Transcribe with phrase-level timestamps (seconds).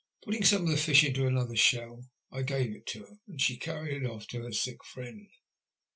[0.25, 3.55] Putting some of the fish into another shell, I gave it to her, and she
[3.57, 5.27] carried it off to her sick friend.